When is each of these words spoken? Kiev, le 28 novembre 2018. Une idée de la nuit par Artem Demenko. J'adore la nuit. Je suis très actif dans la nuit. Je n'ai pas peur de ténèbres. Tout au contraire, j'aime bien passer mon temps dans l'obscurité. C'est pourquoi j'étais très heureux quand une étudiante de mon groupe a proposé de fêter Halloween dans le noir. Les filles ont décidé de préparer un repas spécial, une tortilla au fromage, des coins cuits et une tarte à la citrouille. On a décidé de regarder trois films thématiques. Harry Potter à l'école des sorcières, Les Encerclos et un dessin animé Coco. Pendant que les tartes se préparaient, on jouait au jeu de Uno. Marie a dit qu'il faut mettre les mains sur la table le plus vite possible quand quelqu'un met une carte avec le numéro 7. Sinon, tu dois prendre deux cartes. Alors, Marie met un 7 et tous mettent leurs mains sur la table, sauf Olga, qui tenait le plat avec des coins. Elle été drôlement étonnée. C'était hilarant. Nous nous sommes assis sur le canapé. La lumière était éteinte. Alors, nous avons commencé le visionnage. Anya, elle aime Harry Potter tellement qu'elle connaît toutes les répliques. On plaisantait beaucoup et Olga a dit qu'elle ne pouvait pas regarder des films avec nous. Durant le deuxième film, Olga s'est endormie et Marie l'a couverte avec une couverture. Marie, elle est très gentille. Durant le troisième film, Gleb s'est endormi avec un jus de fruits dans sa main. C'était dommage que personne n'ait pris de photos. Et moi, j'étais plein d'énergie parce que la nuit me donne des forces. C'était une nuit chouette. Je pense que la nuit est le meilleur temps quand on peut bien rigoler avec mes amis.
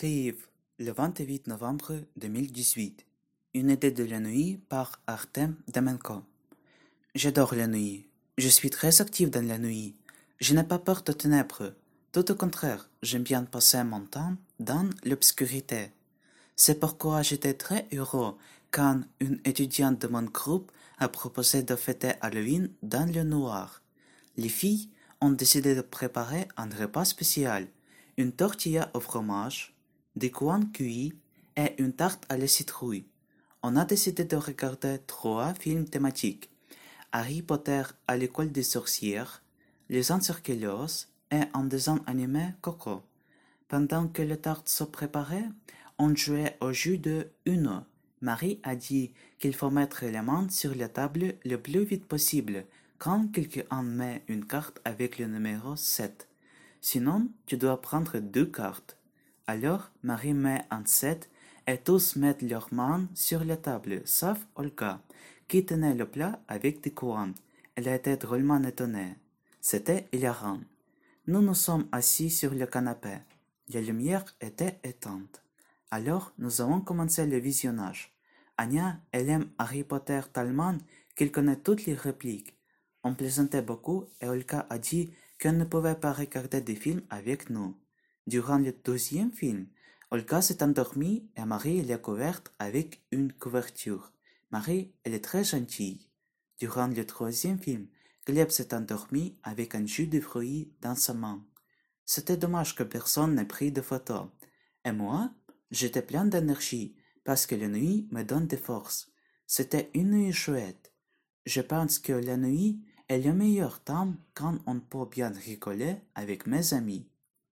Kiev, 0.00 0.46
le 0.78 0.92
28 0.92 1.46
novembre 1.48 1.92
2018. 2.16 3.04
Une 3.52 3.68
idée 3.68 3.90
de 3.90 4.04
la 4.04 4.18
nuit 4.18 4.58
par 4.70 4.98
Artem 5.06 5.56
Demenko. 5.68 6.22
J'adore 7.14 7.54
la 7.54 7.66
nuit. 7.66 8.08
Je 8.38 8.48
suis 8.48 8.70
très 8.70 9.02
actif 9.02 9.30
dans 9.30 9.46
la 9.46 9.58
nuit. 9.58 9.94
Je 10.40 10.54
n'ai 10.54 10.64
pas 10.64 10.78
peur 10.78 11.02
de 11.02 11.12
ténèbres. 11.12 11.74
Tout 12.12 12.32
au 12.32 12.34
contraire, 12.34 12.88
j'aime 13.02 13.24
bien 13.24 13.44
passer 13.44 13.84
mon 13.84 14.00
temps 14.00 14.36
dans 14.58 14.88
l'obscurité. 15.04 15.90
C'est 16.56 16.80
pourquoi 16.80 17.20
j'étais 17.20 17.52
très 17.52 17.86
heureux 17.92 18.38
quand 18.70 19.02
une 19.20 19.38
étudiante 19.44 20.00
de 20.00 20.06
mon 20.06 20.22
groupe 20.22 20.72
a 20.96 21.10
proposé 21.10 21.62
de 21.62 21.76
fêter 21.76 22.12
Halloween 22.22 22.70
dans 22.82 23.12
le 23.12 23.22
noir. 23.22 23.82
Les 24.38 24.48
filles 24.48 24.88
ont 25.20 25.32
décidé 25.32 25.74
de 25.74 25.82
préparer 25.82 26.48
un 26.56 26.70
repas 26.70 27.04
spécial, 27.04 27.68
une 28.16 28.32
tortilla 28.32 28.90
au 28.94 29.00
fromage, 29.00 29.74
des 30.20 30.30
coins 30.30 30.66
cuits 30.66 31.14
et 31.56 31.82
une 31.82 31.94
tarte 31.94 32.24
à 32.28 32.36
la 32.36 32.46
citrouille. 32.46 33.06
On 33.62 33.74
a 33.74 33.86
décidé 33.86 34.24
de 34.24 34.36
regarder 34.36 34.98
trois 35.06 35.54
films 35.54 35.86
thématiques. 35.86 36.50
Harry 37.10 37.40
Potter 37.40 37.82
à 38.06 38.18
l'école 38.18 38.52
des 38.52 38.62
sorcières, 38.62 39.42
Les 39.88 40.12
Encerclos 40.12 41.06
et 41.30 41.40
un 41.54 41.64
dessin 41.64 42.00
animé 42.06 42.50
Coco. 42.60 43.02
Pendant 43.66 44.08
que 44.08 44.20
les 44.20 44.36
tartes 44.36 44.68
se 44.68 44.84
préparaient, 44.84 45.48
on 45.98 46.14
jouait 46.14 46.58
au 46.60 46.72
jeu 46.72 46.98
de 46.98 47.28
Uno. 47.46 47.80
Marie 48.20 48.60
a 48.62 48.76
dit 48.76 49.12
qu'il 49.38 49.54
faut 49.54 49.70
mettre 49.70 50.04
les 50.04 50.20
mains 50.20 50.48
sur 50.50 50.74
la 50.74 50.90
table 50.90 51.34
le 51.46 51.56
plus 51.56 51.84
vite 51.84 52.04
possible 52.04 52.66
quand 52.98 53.32
quelqu'un 53.32 53.82
met 53.82 54.22
une 54.28 54.44
carte 54.44 54.82
avec 54.84 55.18
le 55.18 55.26
numéro 55.28 55.76
7. 55.76 56.28
Sinon, 56.82 57.28
tu 57.46 57.56
dois 57.56 57.80
prendre 57.80 58.18
deux 58.18 58.44
cartes. 58.44 58.99
Alors, 59.52 59.90
Marie 60.04 60.32
met 60.32 60.64
un 60.70 60.84
7 60.86 61.28
et 61.66 61.78
tous 61.78 62.14
mettent 62.14 62.42
leurs 62.42 62.72
mains 62.72 63.08
sur 63.16 63.42
la 63.42 63.56
table, 63.56 64.00
sauf 64.04 64.46
Olga, 64.54 65.02
qui 65.48 65.66
tenait 65.66 65.96
le 65.96 66.06
plat 66.06 66.40
avec 66.46 66.80
des 66.82 66.92
coins. 66.92 67.34
Elle 67.74 67.88
été 67.88 68.16
drôlement 68.16 68.62
étonnée. 68.62 69.16
C'était 69.60 70.06
hilarant. 70.12 70.60
Nous 71.26 71.42
nous 71.42 71.56
sommes 71.56 71.88
assis 71.90 72.30
sur 72.30 72.54
le 72.54 72.64
canapé. 72.64 73.16
La 73.74 73.80
lumière 73.80 74.24
était 74.40 74.78
éteinte. 74.84 75.42
Alors, 75.90 76.32
nous 76.38 76.60
avons 76.60 76.80
commencé 76.80 77.26
le 77.26 77.38
visionnage. 77.38 78.14
Anya, 78.56 79.00
elle 79.10 79.30
aime 79.30 79.50
Harry 79.58 79.82
Potter 79.82 80.20
tellement 80.32 80.78
qu'elle 81.16 81.32
connaît 81.32 81.56
toutes 81.56 81.86
les 81.86 81.94
répliques. 81.94 82.54
On 83.02 83.16
plaisantait 83.16 83.62
beaucoup 83.62 84.04
et 84.20 84.28
Olga 84.28 84.68
a 84.70 84.78
dit 84.78 85.12
qu'elle 85.40 85.56
ne 85.56 85.64
pouvait 85.64 85.96
pas 85.96 86.12
regarder 86.12 86.60
des 86.60 86.76
films 86.76 87.02
avec 87.10 87.50
nous. 87.50 87.74
Durant 88.30 88.58
le 88.58 88.72
deuxième 88.84 89.32
film, 89.32 89.66
Olga 90.12 90.40
s'est 90.40 90.62
endormie 90.62 91.28
et 91.36 91.44
Marie 91.44 91.82
l'a 91.82 91.98
couverte 91.98 92.54
avec 92.60 93.02
une 93.10 93.32
couverture. 93.32 94.12
Marie, 94.52 94.92
elle 95.02 95.14
est 95.14 95.24
très 95.24 95.42
gentille. 95.42 96.06
Durant 96.56 96.86
le 96.86 97.04
troisième 97.04 97.58
film, 97.58 97.88
Gleb 98.28 98.50
s'est 98.50 98.72
endormi 98.72 99.36
avec 99.42 99.74
un 99.74 99.84
jus 99.84 100.06
de 100.06 100.20
fruits 100.20 100.72
dans 100.80 100.94
sa 100.94 101.12
main. 101.12 101.44
C'était 102.06 102.36
dommage 102.36 102.76
que 102.76 102.84
personne 102.84 103.34
n'ait 103.34 103.44
pris 103.44 103.72
de 103.72 103.80
photos. 103.80 104.28
Et 104.84 104.92
moi, 104.92 105.32
j'étais 105.72 106.00
plein 106.00 106.24
d'énergie 106.24 106.94
parce 107.24 107.46
que 107.46 107.56
la 107.56 107.66
nuit 107.66 108.06
me 108.12 108.22
donne 108.22 108.46
des 108.46 108.56
forces. 108.56 109.10
C'était 109.48 109.90
une 109.92 110.12
nuit 110.12 110.32
chouette. 110.32 110.92
Je 111.46 111.62
pense 111.62 111.98
que 111.98 112.12
la 112.12 112.36
nuit 112.36 112.80
est 113.08 113.18
le 113.18 113.32
meilleur 113.32 113.82
temps 113.82 114.14
quand 114.34 114.56
on 114.66 114.78
peut 114.78 115.06
bien 115.10 115.30
rigoler 115.30 115.96
avec 116.14 116.46
mes 116.46 116.74
amis. 116.74 117.10